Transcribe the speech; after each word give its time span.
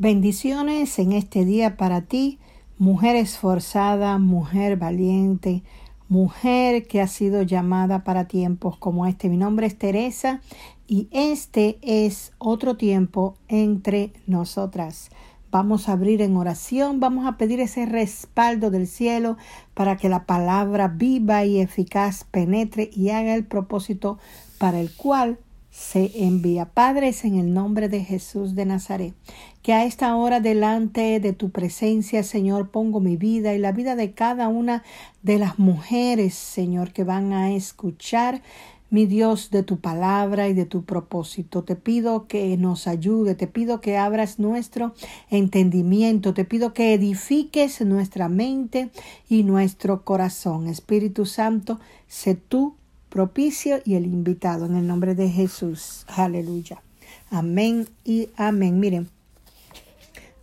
Bendiciones 0.00 0.98
en 0.98 1.12
este 1.12 1.44
día 1.44 1.76
para 1.76 2.00
ti, 2.00 2.38
mujer 2.78 3.16
esforzada, 3.16 4.16
mujer 4.16 4.78
valiente, 4.78 5.62
mujer 6.08 6.86
que 6.86 7.02
ha 7.02 7.06
sido 7.06 7.42
llamada 7.42 8.02
para 8.02 8.24
tiempos 8.24 8.78
como 8.78 9.04
este. 9.04 9.28
Mi 9.28 9.36
nombre 9.36 9.66
es 9.66 9.76
Teresa 9.76 10.40
y 10.88 11.08
este 11.10 11.78
es 11.82 12.32
otro 12.38 12.78
tiempo 12.78 13.34
entre 13.48 14.14
nosotras. 14.26 15.10
Vamos 15.50 15.86
a 15.86 15.92
abrir 15.92 16.22
en 16.22 16.34
oración, 16.34 16.98
vamos 16.98 17.26
a 17.26 17.36
pedir 17.36 17.60
ese 17.60 17.84
respaldo 17.84 18.70
del 18.70 18.86
cielo 18.86 19.36
para 19.74 19.98
que 19.98 20.08
la 20.08 20.24
palabra 20.24 20.88
viva 20.88 21.44
y 21.44 21.60
eficaz 21.60 22.24
penetre 22.24 22.88
y 22.90 23.10
haga 23.10 23.34
el 23.34 23.44
propósito 23.44 24.18
para 24.56 24.80
el 24.80 24.90
cual 24.96 25.36
se 25.70 26.10
envía. 26.24 26.66
Padres, 26.66 27.24
en 27.24 27.36
el 27.36 27.54
nombre 27.54 27.88
de 27.88 28.04
Jesús 28.04 28.54
de 28.54 28.66
Nazaret, 28.66 29.14
que 29.62 29.72
a 29.72 29.84
esta 29.84 30.14
hora 30.16 30.40
delante 30.40 31.20
de 31.20 31.32
tu 31.32 31.50
presencia, 31.50 32.22
Señor, 32.22 32.70
pongo 32.70 33.00
mi 33.00 33.16
vida 33.16 33.54
y 33.54 33.58
la 33.58 33.72
vida 33.72 33.96
de 33.96 34.12
cada 34.12 34.48
una 34.48 34.82
de 35.22 35.38
las 35.38 35.58
mujeres, 35.58 36.34
Señor, 36.34 36.92
que 36.92 37.04
van 37.04 37.32
a 37.32 37.52
escuchar 37.52 38.42
mi 38.90 39.06
Dios, 39.06 39.50
de 39.50 39.62
tu 39.62 39.78
palabra 39.78 40.48
y 40.48 40.52
de 40.52 40.66
tu 40.66 40.84
propósito. 40.84 41.62
Te 41.62 41.76
pido 41.76 42.26
que 42.26 42.56
nos 42.56 42.88
ayude, 42.88 43.36
te 43.36 43.46
pido 43.46 43.80
que 43.80 43.96
abras 43.96 44.40
nuestro 44.40 44.94
entendimiento, 45.30 46.34
te 46.34 46.44
pido 46.44 46.74
que 46.74 46.92
edifiques 46.92 47.80
nuestra 47.82 48.28
mente 48.28 48.90
y 49.28 49.44
nuestro 49.44 50.04
corazón. 50.04 50.66
Espíritu 50.66 51.24
Santo, 51.24 51.78
sé 52.08 52.34
tú 52.34 52.74
propicio 53.10 53.80
y 53.84 53.96
el 53.96 54.06
invitado 54.06 54.64
en 54.64 54.76
el 54.76 54.86
nombre 54.86 55.14
de 55.14 55.28
Jesús. 55.28 56.06
Aleluya. 56.08 56.82
Amén 57.30 57.88
y 58.04 58.30
amén. 58.36 58.80
Miren, 58.80 59.08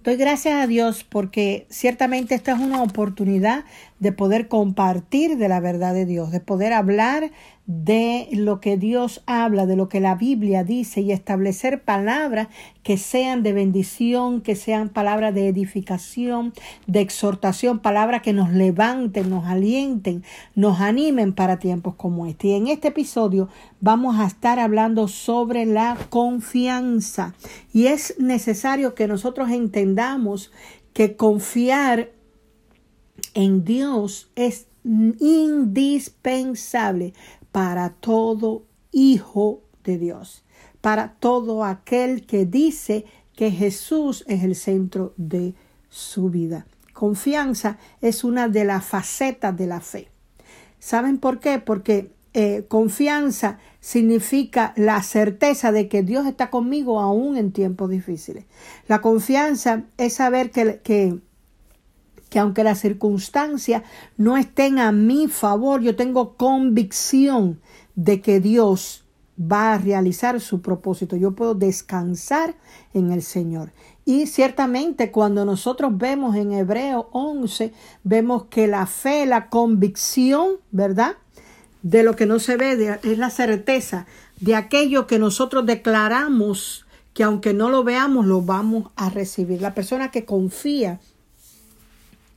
doy 0.03 0.17
gracias 0.17 0.63
a 0.63 0.67
Dios 0.67 1.03
porque 1.03 1.65
ciertamente 1.69 2.35
esta 2.35 2.51
es 2.51 2.59
una 2.59 2.83
oportunidad 2.83 3.65
de 3.99 4.11
poder 4.11 4.47
compartir 4.47 5.37
de 5.37 5.49
la 5.49 5.59
verdad 5.59 5.93
de 5.93 6.05
Dios, 6.05 6.31
de 6.31 6.39
poder 6.39 6.73
hablar 6.73 7.31
de 7.67 8.29
lo 8.31 8.61
que 8.61 8.77
Dios 8.77 9.21
habla, 9.25 9.65
de 9.65 9.75
lo 9.75 9.89
que 9.89 9.99
la 9.99 10.15
Biblia 10.15 10.63
dice 10.63 11.01
y 11.01 11.11
establecer 11.11 11.83
palabras 11.83 12.47
que 12.81 12.97
sean 12.97 13.43
de 13.43 13.51
bendición, 13.51 14.39
que 14.39 14.55
sean 14.55 14.87
palabras 14.87 15.35
de 15.35 15.49
edificación, 15.49 16.53
de 16.87 17.01
exhortación, 17.01 17.79
palabras 17.79 18.21
que 18.21 18.31
nos 18.31 18.51
levanten, 18.51 19.29
nos 19.29 19.45
alienten, 19.45 20.23
nos 20.55 20.79
animen 20.79 21.33
para 21.33 21.59
tiempos 21.59 21.95
como 21.95 22.25
este. 22.25 22.47
Y 22.47 22.53
en 22.53 22.67
este 22.67 22.87
episodio 22.87 23.49
vamos 23.81 24.17
a 24.17 24.25
estar 24.25 24.59
hablando 24.59 25.09
sobre 25.09 25.65
la 25.65 25.97
confianza. 26.09 27.35
Y 27.73 27.87
es 27.87 28.15
necesario 28.17 28.95
que 28.95 29.09
nosotros 29.09 29.49
entendamos 29.49 30.53
que 30.93 31.17
confiar 31.17 32.11
en 33.33 33.65
Dios 33.65 34.31
es 34.35 34.67
indispensable 35.19 37.13
para 37.57 37.89
todo 37.89 38.67
hijo 38.91 39.63
de 39.83 39.97
Dios, 39.97 40.43
para 40.79 41.13
todo 41.13 41.63
aquel 41.63 42.27
que 42.27 42.45
dice 42.45 43.05
que 43.35 43.49
Jesús 43.49 44.23
es 44.27 44.43
el 44.43 44.55
centro 44.55 45.15
de 45.17 45.55
su 45.89 46.29
vida. 46.29 46.67
Confianza 46.93 47.79
es 47.99 48.23
una 48.23 48.47
de 48.47 48.63
las 48.63 48.85
facetas 48.85 49.57
de 49.57 49.65
la 49.65 49.81
fe. 49.81 50.11
¿Saben 50.77 51.17
por 51.17 51.39
qué? 51.39 51.57
Porque 51.57 52.11
eh, 52.35 52.65
confianza 52.67 53.57
significa 53.79 54.73
la 54.75 55.01
certeza 55.01 55.71
de 55.71 55.87
que 55.87 56.03
Dios 56.03 56.27
está 56.27 56.51
conmigo 56.51 56.99
aún 56.99 57.37
en 57.37 57.51
tiempos 57.51 57.89
difíciles. 57.89 58.45
La 58.87 59.01
confianza 59.01 59.85
es 59.97 60.13
saber 60.13 60.51
que, 60.51 60.79
que 60.83 61.17
que 62.29 62.39
aunque 62.39 62.63
las 62.63 62.79
circunstancias 62.79 63.83
no 64.17 64.37
estén 64.37 64.79
a 64.79 64.91
mi 64.91 65.27
favor, 65.27 65.81
yo 65.81 65.95
tengo 65.95 66.35
convicción 66.35 67.59
de 67.95 68.21
que 68.21 68.39
Dios 68.39 69.03
va 69.39 69.73
a 69.73 69.77
realizar 69.77 70.39
su 70.41 70.61
propósito. 70.61 71.15
Yo 71.15 71.31
puedo 71.31 71.53
descansar 71.53 72.55
en 72.93 73.11
el 73.11 73.21
Señor. 73.21 73.71
Y 74.05 74.27
ciertamente 74.27 75.11
cuando 75.11 75.45
nosotros 75.45 75.97
vemos 75.97 76.35
en 76.35 76.53
Hebreo 76.53 77.09
11, 77.11 77.73
vemos 78.03 78.45
que 78.45 78.67
la 78.67 78.87
fe, 78.87 79.25
la 79.25 79.49
convicción, 79.49 80.57
¿verdad? 80.71 81.17
De 81.83 82.03
lo 82.03 82.15
que 82.15 82.25
no 82.25 82.39
se 82.39 82.57
ve, 82.57 82.99
es 83.03 83.17
la 83.17 83.29
certeza 83.29 84.07
de 84.39 84.55
aquello 84.55 85.07
que 85.07 85.19
nosotros 85.19 85.65
declaramos 85.65 86.85
que 87.13 87.23
aunque 87.23 87.53
no 87.53 87.69
lo 87.69 87.83
veamos, 87.83 88.25
lo 88.25 88.41
vamos 88.41 88.91
a 88.95 89.09
recibir. 89.09 89.61
La 89.61 89.73
persona 89.73 90.11
que 90.11 90.23
confía 90.25 90.99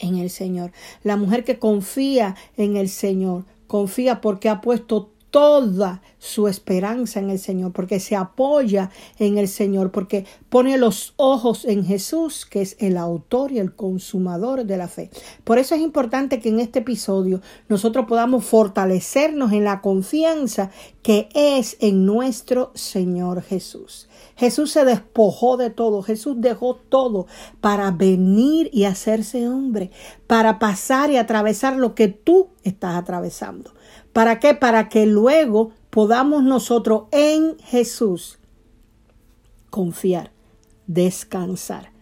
en 0.01 0.19
el 0.19 0.31
Señor. 0.31 0.73
La 1.05 1.17
mujer 1.17 1.45
que 1.45 1.59
confía 1.59 2.37
en 2.57 2.77
el 2.77 2.89
Señor, 2.89 3.45
confía 3.67 4.21
porque 4.21 4.49
ha 4.49 4.61
puesto 4.61 5.11
toda 5.31 6.03
su 6.19 6.49
esperanza 6.49 7.21
en 7.21 7.31
el 7.31 7.39
Señor, 7.39 7.73
porque 7.73 8.01
se 8.01 8.17
apoya 8.17 8.91
en 9.19 9.39
el 9.39 9.49
Señor, 9.49 9.91
porque 9.91 10.27
pone 10.49 10.77
los 10.77 11.15
ojos 11.17 11.65
en 11.65 11.85
Jesús, 11.85 12.47
que 12.47 12.63
es 12.63 12.77
el 12.79 12.97
autor 12.97 13.53
y 13.53 13.59
el 13.59 13.75
consumador 13.75 14.65
de 14.65 14.77
la 14.77 14.89
fe. 14.89 15.11
Por 15.45 15.59
eso 15.59 15.75
es 15.75 15.81
importante 15.81 16.41
que 16.41 16.51
en 16.51 16.61
este 16.61 16.81
episodio 16.81 17.41
nosotros 17.69 18.07
podamos 18.07 18.45
fortalecernos 18.45 19.53
en 19.53 19.65
la 19.65 19.81
confianza 19.81 20.71
que 21.03 21.29
es 21.35 21.77
en 21.81 22.05
nuestro 22.05 22.73
Señor 22.75 23.43
Jesús. 23.43 24.09
Jesús 24.37 24.71
se 24.71 24.85
despojó 24.85 25.57
de 25.57 25.71
todo, 25.71 26.03
Jesús 26.03 26.37
dejó 26.39 26.75
todo 26.77 27.27
para 27.61 27.91
venir 27.91 28.71
y 28.73 28.85
hacerse 28.85 29.49
hombre, 29.49 29.91
para 30.27 30.59
pasar 30.59 31.11
y 31.11 31.17
atravesar 31.17 31.77
lo 31.77 31.95
que 31.95 32.09
tú 32.09 32.49
estás 32.63 32.97
atravesando. 32.97 33.73
¿Para 34.13 34.41
qué? 34.41 34.55
Para 34.55 34.89
que 34.89 35.07
luego 35.07 35.73
podamos 35.91 36.43
nosotros 36.43 37.05
en 37.13 37.59
Jesús 37.59 38.39
confiar, 39.71 40.33
descansar 40.87 41.93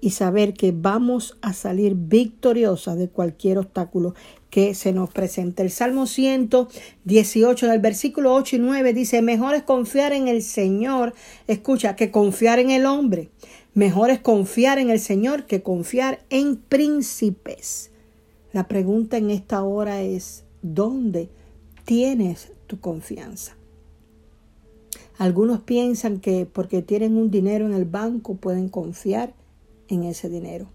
y 0.00 0.10
saber 0.10 0.54
que 0.54 0.72
vamos 0.72 1.36
a 1.42 1.52
salir 1.52 1.94
victoriosas 1.94 2.96
de 2.96 3.08
cualquier 3.08 3.58
obstáculo 3.58 4.14
que 4.48 4.74
se 4.74 4.92
nos 4.92 5.10
presente. 5.10 5.62
El 5.62 5.70
Salmo 5.70 6.06
118 6.06 7.66
del 7.66 7.80
versículo 7.80 8.34
8 8.34 8.56
y 8.56 8.58
9 8.60 8.92
dice, 8.94 9.22
mejor 9.22 9.54
es 9.54 9.62
confiar 9.64 10.12
en 10.12 10.28
el 10.28 10.42
Señor, 10.42 11.14
escucha, 11.46 11.96
que 11.96 12.10
confiar 12.10 12.58
en 12.58 12.70
el 12.70 12.86
hombre. 12.86 13.28
Mejor 13.74 14.10
es 14.10 14.20
confiar 14.20 14.78
en 14.78 14.90
el 14.90 15.00
Señor 15.00 15.44
que 15.46 15.62
confiar 15.62 16.24
en 16.30 16.56
príncipes. 16.56 17.90
La 18.52 18.66
pregunta 18.66 19.18
en 19.18 19.30
esta 19.30 19.62
hora 19.62 20.02
es, 20.02 20.44
¿dónde 20.62 21.28
tienes 21.88 22.52
tu 22.66 22.80
confianza. 22.80 23.56
Algunos 25.16 25.60
piensan 25.60 26.20
que 26.20 26.44
porque 26.44 26.82
tienen 26.82 27.16
un 27.16 27.30
dinero 27.30 27.64
en 27.64 27.72
el 27.72 27.86
banco 27.86 28.34
pueden 28.34 28.68
confiar 28.68 29.32
en 29.88 30.02
ese 30.02 30.28
dinero. 30.28 30.68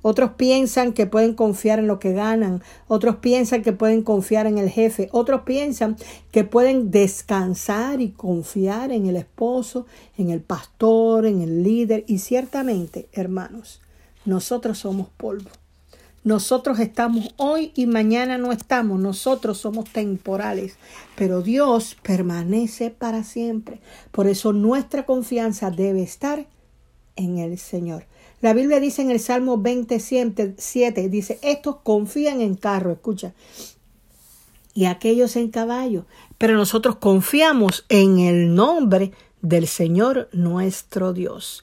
Otros 0.00 0.30
piensan 0.38 0.94
que 0.94 1.04
pueden 1.04 1.34
confiar 1.34 1.78
en 1.78 1.88
lo 1.88 1.98
que 1.98 2.14
ganan. 2.14 2.62
Otros 2.88 3.16
piensan 3.16 3.62
que 3.62 3.74
pueden 3.74 4.00
confiar 4.00 4.46
en 4.46 4.56
el 4.56 4.70
jefe. 4.70 5.10
Otros 5.12 5.42
piensan 5.42 5.96
que 6.32 6.44
pueden 6.44 6.90
descansar 6.90 8.00
y 8.00 8.12
confiar 8.12 8.92
en 8.92 9.04
el 9.08 9.16
esposo, 9.16 9.84
en 10.16 10.30
el 10.30 10.40
pastor, 10.40 11.26
en 11.26 11.42
el 11.42 11.64
líder. 11.64 12.04
Y 12.06 12.20
ciertamente, 12.20 13.10
hermanos, 13.12 13.82
nosotros 14.24 14.78
somos 14.78 15.08
polvo. 15.18 15.50
Nosotros 16.26 16.80
estamos 16.80 17.32
hoy 17.36 17.70
y 17.76 17.86
mañana 17.86 18.36
no 18.36 18.50
estamos. 18.50 18.98
Nosotros 18.98 19.58
somos 19.58 19.88
temporales, 19.88 20.76
pero 21.14 21.40
Dios 21.40 21.96
permanece 22.02 22.90
para 22.90 23.22
siempre. 23.22 23.78
Por 24.10 24.26
eso 24.26 24.52
nuestra 24.52 25.06
confianza 25.06 25.70
debe 25.70 26.02
estar 26.02 26.48
en 27.14 27.38
el 27.38 27.58
Señor. 27.58 28.06
La 28.40 28.54
Biblia 28.54 28.80
dice 28.80 29.02
en 29.02 29.12
el 29.12 29.20
Salmo 29.20 29.58
27, 29.58 30.56
dice, 31.08 31.38
estos 31.42 31.76
confían 31.84 32.40
en 32.40 32.56
carro, 32.56 32.90
escucha, 32.90 33.32
y 34.74 34.86
aquellos 34.86 35.36
en 35.36 35.52
caballo, 35.52 36.06
pero 36.38 36.56
nosotros 36.56 36.96
confiamos 36.96 37.86
en 37.88 38.18
el 38.18 38.52
nombre 38.52 39.12
del 39.42 39.68
Señor 39.68 40.28
nuestro 40.32 41.12
Dios. 41.12 41.62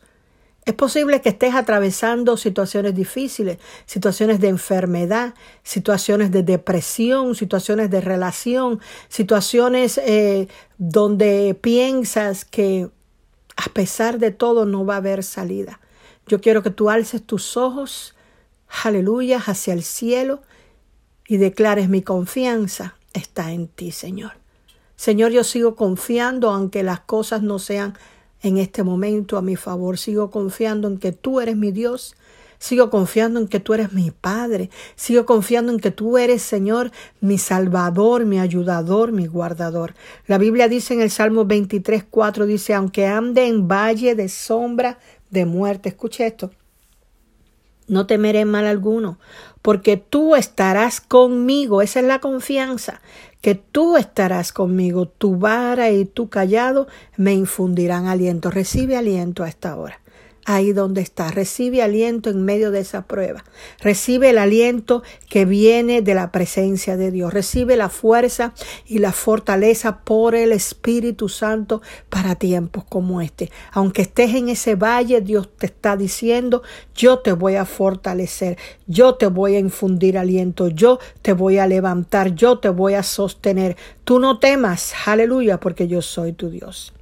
Es 0.65 0.73
posible 0.73 1.21
que 1.21 1.29
estés 1.29 1.55
atravesando 1.55 2.37
situaciones 2.37 2.95
difíciles, 2.95 3.57
situaciones 3.85 4.39
de 4.39 4.47
enfermedad, 4.47 5.33
situaciones 5.61 6.31
de 6.31 6.43
depresión, 6.43 7.35
situaciones 7.35 7.89
de 7.91 7.99
relación, 7.99 8.79
situaciones 9.09 9.97
eh, 9.97 10.47
donde 10.77 11.57
piensas 11.59 12.45
que 12.45 12.89
a 13.57 13.69
pesar 13.73 14.19
de 14.19 14.31
todo 14.31 14.65
no 14.65 14.85
va 14.85 14.95
a 14.95 14.97
haber 14.97 15.23
salida. 15.23 15.81
Yo 16.27 16.39
quiero 16.39 16.63
que 16.63 16.69
tú 16.69 16.89
alces 16.89 17.21
tus 17.21 17.57
ojos, 17.57 18.15
aleluya, 18.83 19.41
hacia 19.45 19.73
el 19.73 19.83
cielo 19.83 20.41
y 21.27 21.37
declares 21.37 21.89
mi 21.89 22.01
confianza 22.01 22.95
está 23.11 23.51
en 23.51 23.67
ti, 23.67 23.91
Señor. 23.91 24.31
Señor, 24.95 25.31
yo 25.31 25.43
sigo 25.43 25.75
confiando 25.75 26.49
aunque 26.49 26.83
las 26.83 27.01
cosas 27.01 27.41
no 27.41 27.59
sean 27.59 27.97
en 28.43 28.57
este 28.57 28.83
momento 28.83 29.37
a 29.37 29.41
mi 29.41 29.55
favor. 29.55 29.97
Sigo 29.97 30.29
confiando 30.29 30.87
en 30.87 30.99
que 30.99 31.11
tú 31.11 31.39
eres 31.39 31.57
mi 31.57 31.71
Dios. 31.71 32.15
Sigo 32.59 32.89
confiando 32.89 33.39
en 33.39 33.47
que 33.47 33.59
tú 33.59 33.73
eres 33.73 33.91
mi 33.91 34.11
Padre. 34.11 34.69
Sigo 34.95 35.25
confiando 35.25 35.71
en 35.71 35.79
que 35.79 35.91
tú 35.91 36.17
eres, 36.17 36.43
Señor, 36.43 36.91
mi 37.19 37.37
Salvador, 37.37 38.25
mi 38.25 38.39
ayudador, 38.39 39.11
mi 39.11 39.25
guardador. 39.25 39.95
La 40.27 40.37
Biblia 40.37 40.67
dice 40.67 40.93
en 40.93 41.01
el 41.01 41.09
Salmo 41.09 41.45
23, 41.45 42.05
4, 42.09 42.45
dice, 42.45 42.73
aunque 42.73 43.07
ande 43.07 43.47
en 43.47 43.67
valle 43.67 44.15
de 44.15 44.29
sombra 44.29 44.99
de 45.29 45.45
muerte. 45.45 45.89
Escuche 45.89 46.25
esto. 46.25 46.51
No 47.87 48.07
temeré 48.07 48.45
mal 48.45 48.65
alguno, 48.65 49.19
porque 49.61 49.97
tú 49.97 50.35
estarás 50.35 51.01
conmigo. 51.01 51.81
Esa 51.81 51.99
es 51.99 52.05
la 52.05 52.19
confianza, 52.19 53.01
que 53.43 53.55
tú 53.55 53.97
estarás 53.97 54.53
conmigo. 54.53 55.05
Tu 55.05 55.37
vara 55.37 55.91
y 55.91 56.05
tu 56.05 56.29
callado 56.29 56.87
me 57.17 57.33
infundirán 57.33 58.07
aliento. 58.07 58.49
Recibe 58.49 58.95
aliento 58.95 59.43
a 59.43 59.49
esta 59.49 59.75
hora 59.75 60.02
ahí 60.45 60.73
donde 60.73 61.01
está. 61.01 61.29
Recibe 61.29 61.81
aliento 61.81 62.29
en 62.29 62.43
medio 62.43 62.71
de 62.71 62.79
esa 62.79 63.03
prueba. 63.03 63.43
Recibe 63.79 64.29
el 64.29 64.37
aliento 64.37 65.03
que 65.29 65.45
viene 65.45 66.01
de 66.01 66.13
la 66.13 66.31
presencia 66.31 66.97
de 66.97 67.11
Dios. 67.11 67.33
Recibe 67.33 67.77
la 67.77 67.89
fuerza 67.89 68.53
y 68.85 68.99
la 68.99 69.11
fortaleza 69.11 69.99
por 70.03 70.35
el 70.35 70.51
Espíritu 70.51 71.29
Santo 71.29 71.81
para 72.09 72.35
tiempos 72.35 72.83
como 72.85 73.21
este. 73.21 73.51
Aunque 73.71 74.03
estés 74.03 74.35
en 74.35 74.49
ese 74.49 74.75
valle, 74.75 75.21
Dios 75.21 75.49
te 75.57 75.67
está 75.67 75.95
diciendo, 75.95 76.63
yo 76.95 77.19
te 77.19 77.31
voy 77.31 77.55
a 77.55 77.65
fortalecer, 77.65 78.57
yo 78.87 79.15
te 79.15 79.27
voy 79.27 79.55
a 79.55 79.59
infundir 79.59 80.17
aliento, 80.17 80.67
yo 80.67 80.99
te 81.21 81.33
voy 81.33 81.57
a 81.57 81.67
levantar, 81.67 82.35
yo 82.35 82.59
te 82.59 82.69
voy 82.69 82.95
a 82.95 83.03
sostener. 83.03 83.77
Tú 84.03 84.19
no 84.19 84.39
temas, 84.39 84.93
aleluya, 85.05 85.59
porque 85.59 85.87
yo 85.87 86.01
soy 86.01 86.33
tu 86.33 86.49
Dios. 86.49 86.93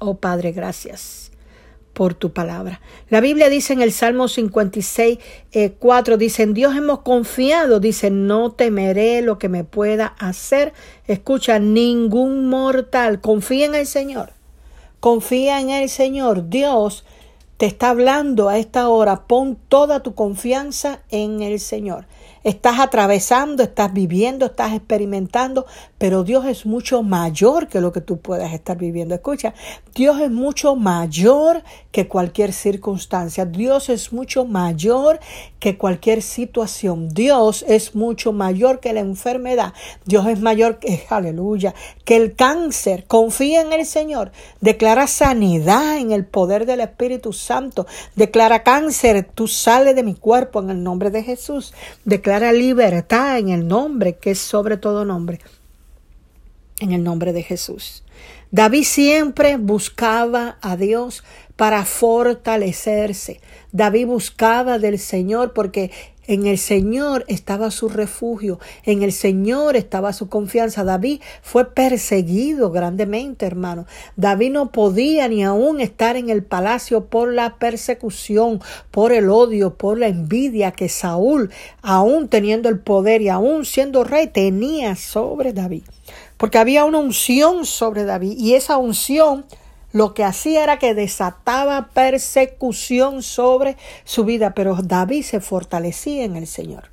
Oh 0.00 0.16
Padre, 0.16 0.52
gracias 0.52 1.28
por 1.98 2.14
tu 2.14 2.32
palabra. 2.32 2.80
La 3.10 3.20
Biblia 3.20 3.48
dice 3.48 3.72
en 3.72 3.82
el 3.82 3.90
Salmo 3.90 4.28
56, 4.28 5.18
4, 5.80 6.14
eh, 6.14 6.16
dice, 6.16 6.44
en 6.44 6.54
Dios 6.54 6.76
hemos 6.76 7.00
confiado, 7.00 7.80
dice, 7.80 8.12
no 8.12 8.52
temeré 8.52 9.20
lo 9.20 9.40
que 9.40 9.48
me 9.48 9.64
pueda 9.64 10.06
hacer. 10.20 10.72
Escucha, 11.08 11.58
ningún 11.58 12.46
mortal, 12.46 13.20
confía 13.20 13.66
en 13.66 13.74
el 13.74 13.84
Señor, 13.84 14.30
confía 15.00 15.60
en 15.60 15.70
el 15.70 15.88
Señor. 15.88 16.48
Dios 16.48 17.04
te 17.56 17.66
está 17.66 17.90
hablando 17.90 18.48
a 18.48 18.58
esta 18.58 18.88
hora, 18.88 19.26
pon 19.26 19.58
toda 19.68 20.04
tu 20.04 20.14
confianza 20.14 21.00
en 21.10 21.42
el 21.42 21.58
Señor 21.58 22.06
estás 22.44 22.80
atravesando, 22.80 23.62
estás 23.62 23.92
viviendo, 23.92 24.46
estás 24.46 24.72
experimentando, 24.72 25.66
pero 25.98 26.24
Dios 26.24 26.46
es 26.46 26.66
mucho 26.66 27.02
mayor 27.02 27.68
que 27.68 27.80
lo 27.80 27.92
que 27.92 28.00
tú 28.00 28.18
puedas 28.18 28.52
estar 28.52 28.76
viviendo. 28.76 29.14
Escucha, 29.14 29.54
Dios 29.94 30.20
es 30.20 30.30
mucho 30.30 30.76
mayor 30.76 31.62
que 31.90 32.06
cualquier 32.06 32.52
circunstancia. 32.52 33.44
Dios 33.44 33.88
es 33.88 34.12
mucho 34.12 34.44
mayor 34.44 35.18
que 35.58 35.76
cualquier 35.76 36.22
situación. 36.22 37.08
Dios 37.08 37.64
es 37.66 37.94
mucho 37.96 38.32
mayor 38.32 38.78
que 38.78 38.92
la 38.92 39.00
enfermedad. 39.00 39.72
Dios 40.04 40.26
es 40.28 40.40
mayor 40.40 40.78
que, 40.78 41.04
aleluya, 41.10 41.74
que 42.04 42.16
el 42.16 42.36
cáncer. 42.36 43.04
Confía 43.06 43.60
en 43.60 43.72
el 43.72 43.84
Señor. 43.84 44.30
Declara 44.60 45.06
sanidad 45.08 45.98
en 45.98 46.12
el 46.12 46.24
poder 46.24 46.66
del 46.66 46.80
Espíritu 46.80 47.32
Santo. 47.32 47.86
Declara 48.14 48.62
cáncer, 48.62 49.28
tú 49.34 49.48
sales 49.48 49.96
de 49.96 50.04
mi 50.04 50.14
cuerpo 50.14 50.60
en 50.60 50.70
el 50.70 50.82
nombre 50.82 51.10
de 51.10 51.24
Jesús. 51.24 51.74
Declara 52.04 52.37
libertad 52.52 53.38
en 53.38 53.48
el 53.50 53.66
nombre 53.66 54.16
que 54.16 54.32
es 54.32 54.38
sobre 54.38 54.76
todo 54.76 55.04
nombre. 55.04 55.40
En 56.80 56.92
el 56.92 57.02
nombre 57.02 57.32
de 57.32 57.42
Jesús. 57.42 58.04
David 58.50 58.84
siempre 58.84 59.56
buscaba 59.56 60.58
a 60.60 60.76
Dios 60.76 61.24
para 61.56 61.84
fortalecerse. 61.84 63.40
David 63.72 64.06
buscaba 64.06 64.78
del 64.78 64.98
Señor 64.98 65.52
porque 65.52 65.90
en 66.28 66.46
el 66.46 66.58
Señor 66.58 67.24
estaba 67.26 67.72
su 67.72 67.88
refugio, 67.88 68.60
en 68.84 69.02
el 69.02 69.12
Señor 69.12 69.74
estaba 69.74 70.12
su 70.12 70.28
confianza. 70.28 70.84
David 70.84 71.20
fue 71.42 71.74
perseguido 71.74 72.70
grandemente, 72.70 73.46
hermano. 73.46 73.86
David 74.14 74.52
no 74.52 74.70
podía 74.70 75.26
ni 75.26 75.42
aún 75.42 75.80
estar 75.80 76.16
en 76.16 76.28
el 76.28 76.44
palacio 76.44 77.06
por 77.06 77.32
la 77.32 77.56
persecución, 77.56 78.60
por 78.90 79.12
el 79.12 79.30
odio, 79.30 79.74
por 79.74 79.98
la 79.98 80.06
envidia 80.06 80.70
que 80.70 80.88
Saúl, 80.88 81.50
aún 81.82 82.28
teniendo 82.28 82.68
el 82.68 82.78
poder 82.78 83.22
y 83.22 83.30
aún 83.30 83.64
siendo 83.64 84.04
rey, 84.04 84.28
tenía 84.28 84.94
sobre 84.94 85.54
David. 85.54 85.82
Porque 86.36 86.58
había 86.58 86.84
una 86.84 86.98
unción 86.98 87.64
sobre 87.64 88.04
David 88.04 88.36
y 88.38 88.54
esa 88.54 88.76
unción 88.76 89.46
lo 89.92 90.14
que 90.14 90.24
hacía 90.24 90.62
era 90.62 90.78
que 90.78 90.94
desataba 90.94 91.88
persecución 91.94 93.22
sobre 93.22 93.76
su 94.04 94.24
vida, 94.24 94.54
pero 94.54 94.76
David 94.76 95.22
se 95.22 95.40
fortalecía 95.40 96.24
en 96.24 96.36
el 96.36 96.46
Señor. 96.46 96.90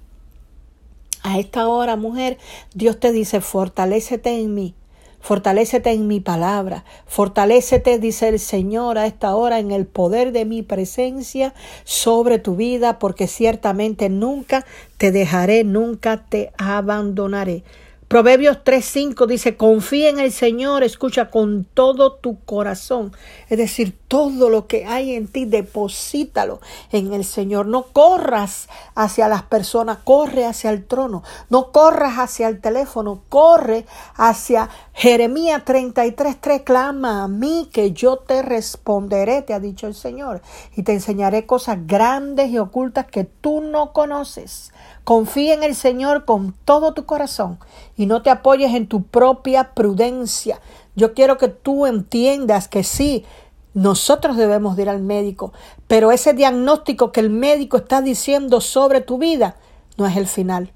A 1.24 1.40
esta 1.40 1.68
hora, 1.68 1.96
mujer, 1.96 2.38
Dios 2.74 3.00
te 3.00 3.12
dice, 3.12 3.42
fortalécete 3.42 4.40
en 4.40 4.54
mí, 4.54 4.76
fortalécete 5.20 5.92
en 5.92 6.08
mi 6.08 6.20
palabra, 6.20 6.86
fortalécete, 7.08 7.98
dice 7.98 8.30
el 8.30 8.40
Señor, 8.40 9.00
a 9.00 9.08
esta 9.08 9.36
hora 9.36 9.58
en 9.58 9.72
el 9.72 9.88
poder 9.88 10.32
de 10.32 10.46
mi 10.46 10.62
presencia 10.62 11.56
sobre 11.84 12.38
tu 12.38 12.56
vida, 12.56 13.00
porque 13.00 13.28
ciertamente 13.28 14.08
nunca 14.10 14.66
te 15.00 15.12
dejaré, 15.12 15.64
nunca 15.64 16.24
te 16.30 16.54
abandonaré. 16.60 17.64
Proverbios 18.08 18.60
3:5 18.64 19.26
dice, 19.26 19.58
confía 19.58 20.10
en 20.10 20.20
el 20.20 20.32
Señor, 20.32 20.84
escucha 20.84 21.32
con 21.32 21.66
todo 21.66 22.14
tu 22.14 22.40
corazón. 22.46 23.12
Es 23.50 23.58
decir, 23.58 23.98
todo 24.08 24.52
lo 24.52 24.68
que 24.68 24.86
hay 24.86 25.16
en 25.16 25.28
ti, 25.28 25.46
deposítalo 25.46 26.62
en 26.92 27.14
el 27.14 27.26
Señor. 27.26 27.66
No 27.66 27.88
corras 27.88 28.70
hacia 28.94 29.28
las 29.28 29.42
personas, 29.42 29.98
corre 30.04 30.46
hacia 30.46 30.70
el 30.70 30.86
trono. 30.86 31.24
No 31.50 31.72
corras 31.72 32.20
hacia 32.20 32.48
el 32.48 32.62
teléfono, 32.62 33.24
corre 33.28 33.88
hacia 34.16 34.70
Jeremías 34.94 35.64
33:3. 35.66 36.64
Clama 36.64 37.24
a 37.24 37.28
mí 37.28 37.70
que 37.74 37.92
yo 37.92 38.18
te 38.18 38.44
responderé, 38.44 39.42
te 39.42 39.56
ha 39.56 39.60
dicho 39.60 39.88
el 39.88 39.96
Señor. 39.96 40.44
Y 40.76 40.84
te 40.84 40.94
enseñaré 40.94 41.48
cosas 41.48 41.80
grandes 41.88 42.52
y 42.52 42.60
ocultas 42.60 43.08
que 43.08 43.24
tú 43.24 43.62
no 43.62 43.94
conoces. 43.94 44.72
Confía 45.04 45.54
en 45.56 45.64
el 45.64 45.76
Señor 45.76 46.26
con 46.26 46.54
todo 46.66 46.94
tu 46.94 47.06
corazón 47.06 47.60
y 47.98 48.06
no 48.06 48.22
te 48.22 48.30
apoyes 48.30 48.74
en 48.74 48.88
tu 48.88 49.04
propia 49.04 49.74
prudencia. 49.74 50.60
Yo 50.96 51.14
quiero 51.14 51.38
que 51.38 51.48
tú 51.48 51.86
entiendas 51.86 52.68
que 52.68 52.84
sí, 52.84 53.26
nosotros 53.74 54.38
debemos 54.38 54.80
ir 54.80 54.90
al 54.90 55.02
médico, 55.02 55.52
pero 55.88 56.12
ese 56.12 56.34
diagnóstico 56.34 57.12
que 57.12 57.20
el 57.20 57.30
médico 57.30 57.78
está 57.78 58.02
diciendo 58.02 58.62
sobre 58.62 59.02
tu 59.02 59.18
vida 59.18 59.58
no 59.98 60.08
es 60.08 60.16
el 60.16 60.28
final. 60.28 60.72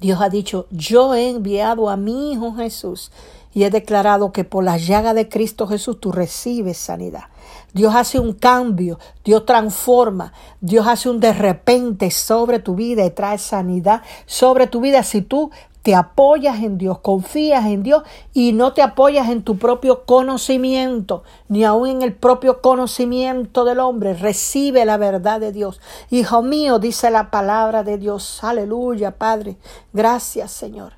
Dios 0.00 0.20
ha 0.20 0.28
dicho, 0.28 0.66
yo 0.70 1.14
he 1.14 1.28
enviado 1.28 1.90
a 1.90 1.96
mi 1.96 2.32
Hijo 2.32 2.54
Jesús 2.54 3.10
y 3.52 3.64
he 3.64 3.70
declarado 3.70 4.30
que 4.30 4.44
por 4.44 4.62
la 4.62 4.76
llaga 4.76 5.14
de 5.14 5.28
Cristo 5.28 5.66
Jesús 5.66 5.98
tú 5.98 6.12
recibes 6.12 6.78
sanidad. 6.78 7.24
Dios 7.72 7.94
hace 7.94 8.20
un 8.20 8.32
cambio, 8.32 9.00
Dios 9.24 9.44
transforma, 9.44 10.32
Dios 10.60 10.86
hace 10.86 11.10
un 11.10 11.18
de 11.18 11.32
repente 11.32 12.12
sobre 12.12 12.60
tu 12.60 12.76
vida 12.76 13.04
y 13.04 13.10
trae 13.10 13.38
sanidad 13.38 14.02
sobre 14.26 14.68
tu 14.68 14.80
vida 14.80 15.02
si 15.02 15.22
tú 15.22 15.50
te 15.82 15.94
apoyas 15.94 16.62
en 16.62 16.78
Dios, 16.78 16.98
confías 16.98 17.66
en 17.66 17.82
Dios 17.82 18.02
y 18.32 18.52
no 18.52 18.72
te 18.72 18.82
apoyas 18.82 19.28
en 19.28 19.42
tu 19.42 19.58
propio 19.58 20.04
conocimiento, 20.04 21.22
ni 21.48 21.64
aun 21.64 21.88
en 21.88 22.02
el 22.02 22.14
propio 22.14 22.60
conocimiento 22.60 23.64
del 23.64 23.80
hombre. 23.80 24.14
Recibe 24.14 24.84
la 24.84 24.96
verdad 24.96 25.40
de 25.40 25.52
Dios. 25.52 25.80
Hijo 26.10 26.42
mío, 26.42 26.78
dice 26.78 27.10
la 27.10 27.30
palabra 27.30 27.84
de 27.84 27.98
Dios. 27.98 28.42
Aleluya, 28.42 29.12
Padre. 29.12 29.56
Gracias, 29.92 30.50
Señor. 30.50 30.94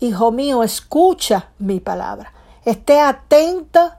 Hijo 0.00 0.32
mío, 0.32 0.62
escucha 0.62 1.50
mi 1.58 1.80
palabra. 1.80 2.32
Esté 2.64 3.00
atento 3.00 3.92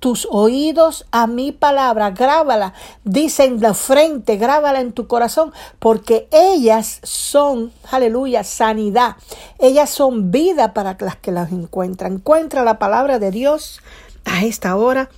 tus 0.00 0.26
oídos 0.30 1.06
a 1.12 1.26
mi 1.26 1.52
palabra, 1.52 2.10
grábala, 2.10 2.72
dice 3.04 3.44
en 3.44 3.60
la 3.60 3.74
frente, 3.74 4.38
grábala 4.38 4.80
en 4.80 4.92
tu 4.92 5.06
corazón, 5.06 5.52
porque 5.78 6.26
ellas 6.32 7.00
son, 7.02 7.70
aleluya, 7.90 8.42
sanidad. 8.42 9.16
Ellas 9.58 9.90
son 9.90 10.30
vida 10.30 10.72
para 10.72 10.96
las 10.98 11.16
que 11.16 11.32
las 11.32 11.52
encuentran. 11.52 12.14
Encuentra 12.14 12.64
la 12.64 12.78
palabra 12.78 13.18
de 13.18 13.30
Dios 13.30 13.80
a 14.24 14.44
esta 14.44 14.74
hora 14.76 15.10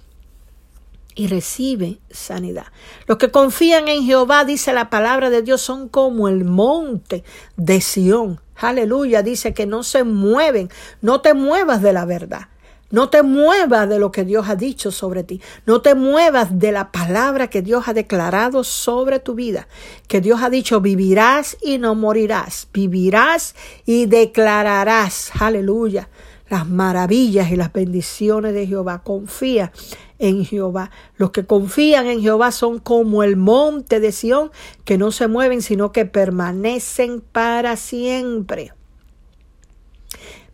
y 1.14 1.28
recibe 1.28 1.98
sanidad. 2.10 2.66
Los 3.06 3.18
que 3.18 3.30
confían 3.30 3.86
en 3.86 4.04
Jehová, 4.04 4.44
dice 4.44 4.72
la 4.72 4.90
palabra 4.90 5.30
de 5.30 5.42
Dios, 5.42 5.62
son 5.62 5.88
como 5.88 6.28
el 6.28 6.44
monte 6.44 7.22
de 7.56 7.80
Sión. 7.80 8.40
Aleluya, 8.56 9.22
dice 9.22 9.54
que 9.54 9.66
no 9.66 9.82
se 9.82 10.04
mueven, 10.04 10.70
no 11.00 11.20
te 11.20 11.34
muevas 11.34 11.82
de 11.82 11.92
la 11.92 12.04
verdad. 12.04 12.48
No 12.92 13.08
te 13.08 13.22
muevas 13.22 13.88
de 13.88 13.98
lo 13.98 14.12
que 14.12 14.22
Dios 14.22 14.50
ha 14.50 14.54
dicho 14.54 14.92
sobre 14.92 15.24
ti. 15.24 15.40
No 15.64 15.80
te 15.80 15.94
muevas 15.94 16.58
de 16.58 16.72
la 16.72 16.92
palabra 16.92 17.48
que 17.48 17.62
Dios 17.62 17.88
ha 17.88 17.94
declarado 17.94 18.64
sobre 18.64 19.18
tu 19.18 19.34
vida. 19.34 19.66
Que 20.08 20.20
Dios 20.20 20.42
ha 20.42 20.50
dicho, 20.50 20.82
vivirás 20.82 21.56
y 21.62 21.78
no 21.78 21.94
morirás. 21.94 22.68
Vivirás 22.70 23.54
y 23.86 24.04
declararás. 24.04 25.32
Aleluya. 25.40 26.10
las 26.50 26.68
maravillas 26.68 27.50
y 27.50 27.56
las 27.56 27.72
bendiciones 27.72 28.52
de 28.52 28.66
Jehová. 28.66 29.02
Confía 29.02 29.72
en 30.18 30.44
Jehová. 30.44 30.90
Los 31.16 31.30
que 31.30 31.46
confían 31.46 32.06
en 32.08 32.20
Jehová 32.20 32.52
son 32.52 32.78
como 32.78 33.22
el 33.22 33.38
monte 33.38 34.00
de 34.00 34.12
Sión, 34.12 34.50
que 34.84 34.98
no 34.98 35.12
se 35.12 35.28
mueven, 35.28 35.62
sino 35.62 35.92
que 35.92 36.04
permanecen 36.04 37.22
para 37.22 37.76
siempre. 37.76 38.74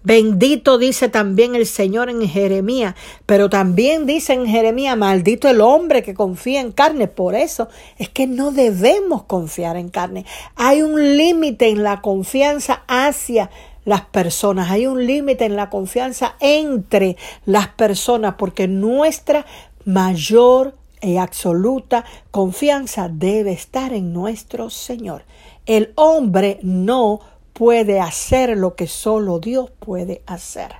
Bendito 0.04 0.78
dice 0.78 1.08
también 1.08 1.54
el 1.54 1.66
Señor 1.66 2.08
en 2.08 2.26
Jeremías, 2.26 2.94
pero 3.26 3.50
también 3.50 4.06
dice 4.06 4.32
en 4.32 4.46
Jeremías, 4.46 4.96
maldito 4.96 5.48
el 5.48 5.60
hombre 5.60 6.02
que 6.02 6.14
confía 6.14 6.60
en 6.60 6.72
carne. 6.72 7.08
Por 7.08 7.34
eso 7.34 7.68
es 7.98 8.08
que 8.08 8.26
no 8.26 8.52
debemos 8.52 9.24
confiar 9.24 9.76
en 9.76 9.88
carne. 9.88 10.24
Hay 10.54 10.82
un 10.82 11.16
límite 11.16 11.68
en 11.68 11.82
la 11.82 12.00
confianza 12.00 12.84
hacia 12.86 13.50
las 13.84 14.02
personas. 14.02 14.70
Hay 14.70 14.86
un 14.86 15.04
límite 15.04 15.46
en 15.46 15.56
la 15.56 15.68
confianza 15.68 16.36
entre 16.40 17.16
las 17.44 17.68
personas 17.68 18.34
porque 18.38 18.68
nuestra 18.68 19.46
mayor 19.84 20.74
y 21.00 21.16
absoluta 21.16 22.04
confianza 22.30 23.08
debe 23.08 23.52
estar 23.52 23.92
en 23.92 24.12
nuestro 24.12 24.70
Señor. 24.70 25.24
El 25.66 25.92
hombre 25.96 26.58
no 26.62 27.20
puede 27.58 27.98
hacer 27.98 28.56
lo 28.56 28.76
que 28.76 28.86
solo 28.86 29.40
Dios 29.40 29.68
puede 29.80 30.22
hacer. 30.26 30.76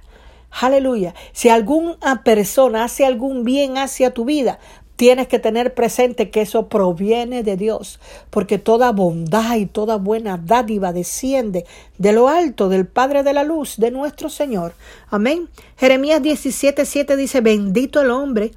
Aleluya. 0.52 1.12
Si 1.32 1.48
alguna 1.48 2.22
persona 2.22 2.84
hace 2.84 3.04
algún 3.04 3.42
bien 3.42 3.78
hacia 3.78 4.14
tu 4.14 4.24
vida, 4.24 4.60
tienes 4.94 5.26
que 5.26 5.40
tener 5.40 5.74
presente 5.74 6.30
que 6.30 6.42
eso 6.42 6.68
proviene 6.68 7.42
de 7.42 7.56
Dios, 7.56 7.98
porque 8.30 8.58
toda 8.58 8.92
bondad 8.92 9.56
y 9.56 9.66
toda 9.66 9.96
buena 9.96 10.40
dádiva 10.40 10.92
desciende 10.92 11.66
de 11.98 12.12
lo 12.12 12.28
alto 12.28 12.68
del 12.68 12.86
Padre 12.86 13.24
de 13.24 13.32
la 13.32 13.42
Luz, 13.42 13.78
de 13.78 13.90
nuestro 13.90 14.28
Señor. 14.28 14.72
Amén. 15.10 15.48
Jeremías 15.78 16.22
17, 16.22 16.86
7 16.86 17.16
dice, 17.16 17.40
bendito 17.40 18.00
el 18.00 18.12
hombre 18.12 18.52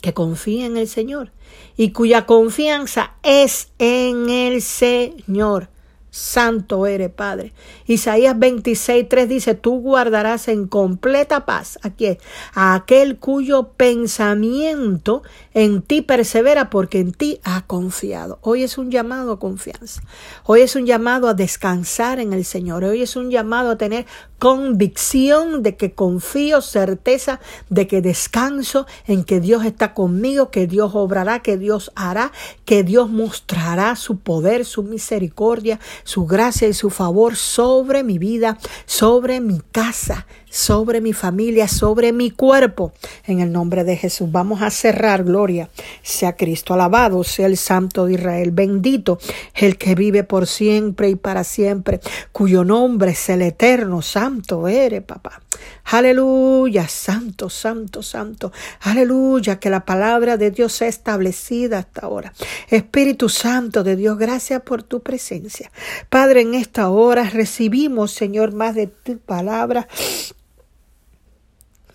que 0.00 0.14
confía 0.14 0.64
en 0.64 0.78
el 0.78 0.88
Señor 0.88 1.30
y 1.76 1.90
cuya 1.90 2.24
confianza 2.24 3.12
es 3.22 3.68
en 3.78 4.30
el 4.30 4.62
Señor. 4.62 5.68
Santo 6.16 6.86
eres, 6.86 7.10
Padre. 7.10 7.52
Isaías 7.86 8.38
26, 8.38 9.06
3 9.06 9.28
dice, 9.28 9.54
tú 9.54 9.80
guardarás 9.82 10.48
en 10.48 10.66
completa 10.66 11.44
paz 11.44 11.78
aquí 11.82 12.16
a 12.54 12.74
aquel 12.74 13.18
cuyo 13.18 13.72
pensamiento 13.76 15.22
en 15.56 15.80
ti 15.80 16.02
persevera 16.02 16.68
porque 16.68 17.00
en 17.00 17.12
ti 17.12 17.40
ha 17.42 17.66
confiado. 17.66 18.38
Hoy 18.42 18.62
es 18.62 18.76
un 18.76 18.90
llamado 18.90 19.32
a 19.32 19.38
confianza. 19.38 20.02
Hoy 20.44 20.60
es 20.60 20.76
un 20.76 20.84
llamado 20.84 21.28
a 21.28 21.34
descansar 21.34 22.20
en 22.20 22.34
el 22.34 22.44
Señor. 22.44 22.84
Hoy 22.84 23.00
es 23.00 23.16
un 23.16 23.30
llamado 23.30 23.70
a 23.70 23.78
tener 23.78 24.04
convicción 24.38 25.62
de 25.62 25.78
que 25.78 25.94
confío, 25.94 26.60
certeza 26.60 27.40
de 27.70 27.86
que 27.86 28.02
descanso 28.02 28.86
en 29.06 29.24
que 29.24 29.40
Dios 29.40 29.64
está 29.64 29.94
conmigo, 29.94 30.50
que 30.50 30.66
Dios 30.66 30.90
obrará, 30.94 31.40
que 31.40 31.56
Dios 31.56 31.90
hará, 31.94 32.32
que 32.66 32.82
Dios 32.82 33.08
mostrará 33.08 33.96
su 33.96 34.18
poder, 34.18 34.66
su 34.66 34.82
misericordia, 34.82 35.80
su 36.04 36.26
gracia 36.26 36.68
y 36.68 36.74
su 36.74 36.90
favor 36.90 37.34
sobre 37.34 38.04
mi 38.04 38.18
vida, 38.18 38.58
sobre 38.84 39.40
mi 39.40 39.60
casa, 39.72 40.26
sobre 40.50 41.00
mi 41.00 41.12
familia, 41.12 41.68
sobre 41.68 42.12
mi 42.12 42.30
cuerpo. 42.30 42.92
En 43.26 43.40
el 43.40 43.52
nombre 43.52 43.84
de 43.84 43.96
Jesús 43.96 44.30
vamos 44.30 44.62
a 44.62 44.70
cerrar, 44.70 45.24
gloria 45.24 45.68
sea 46.02 46.36
Cristo. 46.36 46.74
Alabado 46.74 47.24
sea 47.24 47.46
el 47.46 47.56
Santo 47.56 48.06
de 48.06 48.14
Israel. 48.14 48.50
Bendito 48.50 49.18
el 49.54 49.76
que 49.76 49.94
vive 49.94 50.24
por 50.24 50.46
siempre 50.46 51.10
y 51.10 51.16
para 51.16 51.44
siempre, 51.44 52.00
cuyo 52.32 52.64
nombre 52.64 53.12
es 53.12 53.28
el 53.28 53.42
eterno. 53.42 54.02
Santo 54.02 54.68
eres, 54.68 55.02
papá. 55.02 55.40
Aleluya, 55.86 56.88
santo, 56.88 57.48
santo, 57.48 58.02
santo. 58.02 58.52
Aleluya, 58.80 59.58
que 59.58 59.70
la 59.70 59.84
palabra 59.84 60.36
de 60.36 60.50
Dios 60.50 60.72
sea 60.72 60.88
establecida 60.88 61.78
hasta 61.78 62.06
ahora. 62.06 62.32
Espíritu 62.68 63.28
Santo 63.28 63.84
de 63.84 63.96
Dios, 63.96 64.18
gracias 64.18 64.62
por 64.62 64.82
tu 64.82 65.02
presencia. 65.02 65.70
Padre, 66.08 66.42
en 66.42 66.54
esta 66.54 66.88
hora 66.88 67.24
recibimos, 67.30 68.12
Señor, 68.12 68.52
más 68.52 68.74
de 68.74 68.88
tu 68.88 69.18
palabra 69.18 69.88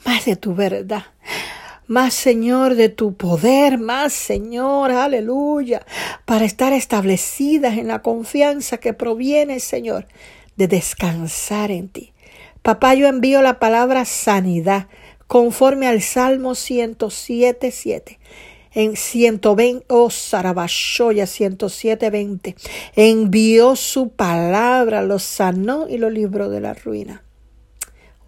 más 0.05 0.25
de 0.25 0.35
tu 0.35 0.55
verdad, 0.55 1.03
más 1.87 2.13
Señor 2.13 2.75
de 2.75 2.89
tu 2.89 3.15
poder, 3.15 3.77
más 3.77 4.13
Señor, 4.13 4.91
aleluya, 4.91 5.85
para 6.25 6.45
estar 6.45 6.73
establecidas 6.73 7.77
en 7.77 7.87
la 7.87 8.01
confianza 8.01 8.77
que 8.77 8.93
proviene, 8.93 9.59
Señor, 9.59 10.07
de 10.55 10.67
descansar 10.67 11.71
en 11.71 11.89
ti. 11.89 12.13
Papá, 12.61 12.93
yo 12.93 13.07
envío 13.07 13.41
la 13.41 13.57
palabra 13.57 14.05
sanidad 14.05 14.87
conforme 15.25 15.87
al 15.87 16.01
Salmo 16.01 16.53
107, 16.53 17.71
7 17.71 18.19
en 18.73 18.95
120, 18.95 19.85
oh 19.89 20.09
Sarabashoya 20.09 21.25
107, 21.25 22.09
20, 22.09 22.55
envió 22.95 23.75
su 23.75 24.09
palabra, 24.09 25.01
lo 25.01 25.19
sanó 25.19 25.87
y 25.89 25.97
lo 25.97 26.09
libró 26.09 26.49
de 26.49 26.61
la 26.61 26.73
ruina. 26.73 27.23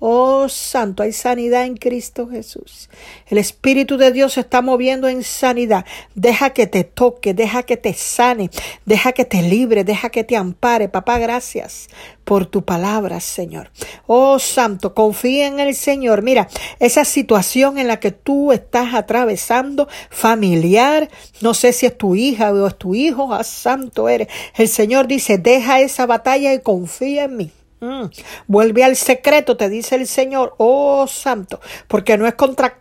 Oh 0.05 0.49
Santo, 0.49 1.01
hay 1.01 1.13
sanidad 1.13 1.63
en 1.63 1.77
Cristo 1.77 2.27
Jesús. 2.27 2.89
El 3.25 3.37
Espíritu 3.37 3.95
de 3.95 4.11
Dios 4.11 4.33
se 4.33 4.41
está 4.41 4.61
moviendo 4.61 5.07
en 5.07 5.23
sanidad. 5.23 5.85
Deja 6.13 6.49
que 6.49 6.67
te 6.67 6.83
toque, 6.83 7.33
deja 7.33 7.63
que 7.63 7.77
te 7.77 7.93
sane, 7.93 8.49
deja 8.85 9.13
que 9.13 9.23
te 9.23 9.41
libre, 9.41 9.85
deja 9.85 10.09
que 10.09 10.25
te 10.25 10.35
ampare. 10.35 10.89
Papá, 10.89 11.19
gracias 11.19 11.87
por 12.25 12.45
tu 12.45 12.65
palabra, 12.65 13.21
Señor. 13.21 13.71
Oh 14.05 14.39
Santo, 14.39 14.93
confía 14.93 15.47
en 15.47 15.61
el 15.61 15.73
Señor. 15.73 16.21
Mira, 16.21 16.49
esa 16.79 17.05
situación 17.05 17.77
en 17.77 17.87
la 17.87 18.01
que 18.01 18.11
tú 18.11 18.51
estás 18.51 18.93
atravesando, 18.95 19.87
familiar, 20.09 21.09
no 21.39 21.53
sé 21.53 21.71
si 21.71 21.85
es 21.85 21.97
tu 21.97 22.17
hija 22.17 22.51
o 22.51 22.67
es 22.67 22.77
tu 22.77 22.93
hijo, 22.93 23.33
ah, 23.33 23.45
Santo 23.45 24.09
eres. 24.09 24.27
El 24.57 24.67
Señor 24.67 25.07
dice, 25.07 25.37
deja 25.37 25.79
esa 25.79 26.05
batalla 26.05 26.53
y 26.53 26.59
confía 26.59 27.23
en 27.23 27.37
mí. 27.37 27.51
Mm. 27.83 28.05
Vuelve 28.47 28.85
al 28.85 28.95
secreto, 28.95 29.57
te 29.57 29.67
dice 29.67 29.95
el 29.95 30.07
Señor, 30.07 30.55
oh 30.57 31.05
santo, 31.05 31.59
porque 31.89 32.17
no 32.17 32.25
es 32.25 32.35
contra 32.35 32.77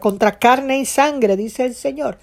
contra 0.00 0.38
carne 0.38 0.78
y 0.78 0.86
sangre, 0.86 1.36
dice 1.36 1.66
el 1.66 1.74
Señor, 1.74 2.16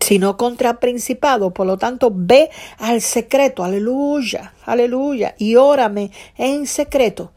sino 0.00 0.36
contra 0.36 0.80
principado. 0.80 1.52
Por 1.52 1.68
lo 1.68 1.78
tanto, 1.78 2.10
ve 2.12 2.50
al 2.78 3.02
secreto, 3.02 3.62
aleluya, 3.62 4.54
aleluya, 4.66 5.36
y 5.38 5.54
órame 5.54 6.10
en 6.36 6.66
secreto. 6.66 7.30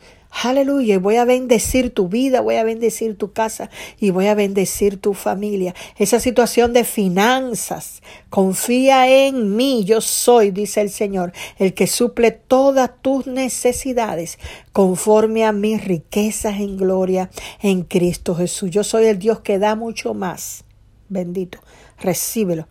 Aleluya, 0.44 0.96
y 0.96 0.98
voy 0.98 1.15
a 1.15 1.25
bendecir 1.25 1.91
tu 1.91 2.10
vida, 2.10 2.41
voy 2.41 2.58
a 2.58 2.63
bendecir 2.63 3.17
tu 3.17 3.32
casa 3.32 3.72
y 4.00 4.12
voy 4.12 4.27
a 4.27 4.36
bendecir 4.36 5.01
tu 5.01 5.15
familia. 5.15 5.74
Esa 5.98 6.20
situación 6.20 6.74
de 6.74 6.84
finanzas, 6.84 8.03
confía 8.29 9.10
en 9.10 9.56
mí, 9.56 9.84
yo 9.84 10.00
soy, 10.00 10.51
dice 10.51 10.82
el 10.82 10.91
Señor, 10.91 11.34
el 11.58 11.74
que 11.74 11.88
suple 11.88 12.29
todas 12.29 12.91
tus 13.01 13.25
necesidades 13.25 14.38
conforme 14.74 15.44
a 15.44 15.51
mis 15.51 15.84
riquezas 15.84 16.60
en 16.60 16.77
gloria 16.77 17.32
en 17.60 17.82
Cristo 17.82 18.36
Jesús. 18.36 18.70
Yo 18.70 18.84
soy 18.84 19.08
el 19.08 19.17
Dios 19.17 19.39
que 19.39 19.58
da 19.58 19.74
mucho 19.75 20.13
más. 20.13 20.65
Bendito, 21.10 21.60
recíbelo 22.00 22.67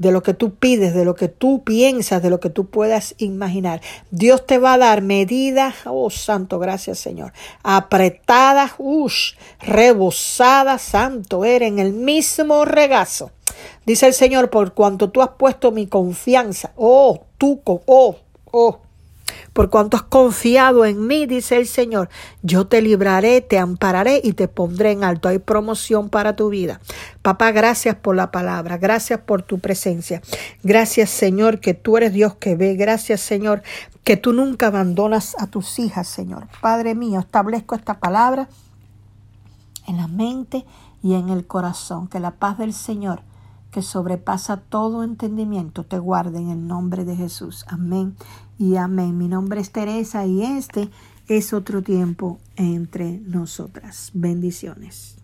de 0.00 0.12
lo 0.12 0.22
que 0.22 0.32
tú 0.32 0.54
pides, 0.54 0.94
de 0.94 1.04
lo 1.04 1.14
que 1.14 1.28
tú 1.28 1.62
piensas, 1.62 2.22
de 2.22 2.30
lo 2.30 2.40
que 2.40 2.48
tú 2.48 2.70
puedas 2.70 3.14
imaginar. 3.18 3.82
Dios 4.10 4.46
te 4.46 4.56
va 4.56 4.72
a 4.72 4.78
dar 4.78 5.02
medidas, 5.02 5.74
oh 5.84 6.08
santo, 6.08 6.58
gracias 6.58 6.98
Señor, 6.98 7.34
apretadas, 7.62 8.72
ush, 8.78 9.34
rebosadas, 9.60 10.80
santo, 10.80 11.44
eres 11.44 11.68
en 11.68 11.78
el 11.78 11.92
mismo 11.92 12.64
regazo. 12.64 13.30
Dice 13.84 14.06
el 14.06 14.14
Señor, 14.14 14.48
por 14.48 14.72
cuanto 14.72 15.10
tú 15.10 15.20
has 15.20 15.32
puesto 15.36 15.70
mi 15.70 15.86
confianza, 15.86 16.72
oh, 16.76 17.26
tú, 17.36 17.60
oh, 17.66 18.16
oh, 18.52 18.80
por 19.60 19.68
cuanto 19.68 19.98
has 19.98 20.04
confiado 20.04 20.86
en 20.86 21.06
mí, 21.06 21.26
dice 21.26 21.58
el 21.58 21.66
Señor, 21.66 22.08
yo 22.42 22.66
te 22.66 22.80
libraré, 22.80 23.42
te 23.42 23.58
ampararé 23.58 24.18
y 24.24 24.32
te 24.32 24.48
pondré 24.48 24.92
en 24.92 25.04
alto. 25.04 25.28
Hay 25.28 25.38
promoción 25.38 26.08
para 26.08 26.34
tu 26.34 26.48
vida. 26.48 26.80
Papá, 27.20 27.52
gracias 27.52 27.94
por 27.94 28.16
la 28.16 28.30
palabra, 28.30 28.78
gracias 28.78 29.20
por 29.20 29.42
tu 29.42 29.58
presencia. 29.58 30.22
Gracias, 30.62 31.10
Señor, 31.10 31.60
que 31.60 31.74
tú 31.74 31.98
eres 31.98 32.14
Dios 32.14 32.36
que 32.36 32.56
ve. 32.56 32.74
Gracias, 32.74 33.20
Señor, 33.20 33.62
que 34.02 34.16
tú 34.16 34.32
nunca 34.32 34.68
abandonas 34.68 35.36
a 35.38 35.46
tus 35.46 35.78
hijas, 35.78 36.08
Señor. 36.08 36.48
Padre 36.62 36.94
mío, 36.94 37.20
establezco 37.20 37.74
esta 37.74 38.00
palabra 38.00 38.48
en 39.86 39.98
la 39.98 40.08
mente 40.08 40.64
y 41.02 41.16
en 41.16 41.28
el 41.28 41.46
corazón. 41.46 42.08
Que 42.08 42.18
la 42.18 42.30
paz 42.30 42.56
del 42.56 42.72
Señor 42.72 43.24
que 43.70 43.82
sobrepasa 43.82 44.56
todo 44.56 45.04
entendimiento, 45.04 45.84
te 45.84 45.98
guarde 45.98 46.38
en 46.38 46.48
el 46.48 46.66
nombre 46.66 47.04
de 47.04 47.14
Jesús. 47.14 47.66
Amén 47.68 48.16
y 48.60 48.76
amén. 48.76 49.16
Mi 49.16 49.26
nombre 49.26 49.62
es 49.62 49.72
Teresa 49.72 50.26
y 50.26 50.42
este 50.42 50.90
es 51.28 51.54
otro 51.54 51.80
tiempo 51.80 52.38
entre 52.56 53.18
nosotras. 53.24 54.10
Bendiciones. 54.12 55.19